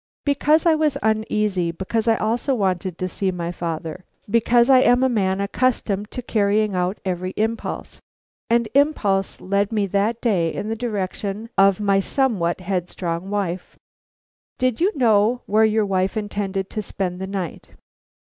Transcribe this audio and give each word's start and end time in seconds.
"Because 0.25 0.65
I 0.65 0.73
was 0.73 0.97
uneasy; 1.03 1.69
because 1.71 2.07
I 2.07 2.15
also 2.15 2.55
wanted 2.55 2.97
to 2.97 3.07
see 3.07 3.29
my 3.29 3.51
father; 3.51 4.03
because 4.27 4.67
I 4.67 4.79
am 4.79 5.03
a 5.03 5.09
man 5.09 5.39
accustomed 5.39 6.09
to 6.09 6.23
carry 6.23 6.67
out 6.71 6.97
every 7.05 7.35
impulse; 7.37 7.99
and 8.49 8.67
impulse 8.73 9.39
led 9.41 9.71
me 9.71 9.85
that 9.85 10.19
day 10.19 10.51
in 10.51 10.69
the 10.69 10.75
direction 10.75 11.49
of 11.55 11.79
my 11.79 11.99
somewhat 11.99 12.61
headstrong 12.61 13.29
wife." 13.29 13.77
"Did 14.57 14.81
you 14.81 14.91
know 14.97 15.43
where 15.45 15.65
your 15.65 15.85
wife 15.85 16.17
intended 16.17 16.67
to 16.71 16.81
spend 16.81 17.19
the 17.21 17.27
night?" 17.27 17.69